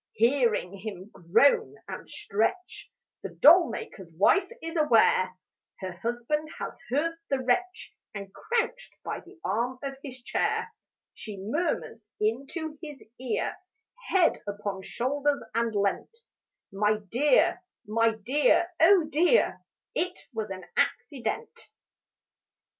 [0.13, 5.37] Hearing him groan and stretch The doll maker's wife is aware
[5.79, 10.73] Her husband has heard the wretch, And crouched by the arm of his chair,
[11.13, 13.55] She murmurs into his ear,
[14.07, 16.17] Head upon shoulder leant:
[16.71, 19.61] 'My dear, my dear, oh dear,
[19.93, 21.69] It was an accident.'